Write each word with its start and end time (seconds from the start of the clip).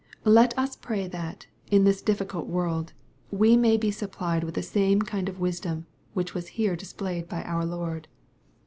Let 0.25 0.57
us 0.57 0.75
pray 0.75 1.07
that, 1.09 1.45
in 1.69 1.83
this 1.83 2.01
difficult 2.01 2.47
world, 2.47 2.93
we 3.29 3.55
may 3.55 3.77
be 3.77 3.91
supplied 3.91 4.43
with 4.43 4.55
the 4.55 4.63
same 4.63 5.03
kind 5.03 5.29
of 5.29 5.39
wisdom 5.39 5.85
which 6.15 6.33
was 6.33 6.47
here 6.57 6.75
displayed 6.75 7.29
by 7.29 7.43
our 7.43 7.65
Lord. 7.65 8.07